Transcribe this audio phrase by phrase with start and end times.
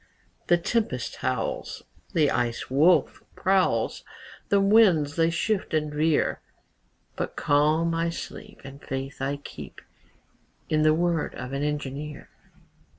[0.47, 4.03] The tempest howls, The Ice Wolf prowls,
[4.49, 6.41] The winds they shift and veer,
[7.15, 9.79] But calm I sleep, And faith I keep
[10.69, 12.31] In the word of an engineer.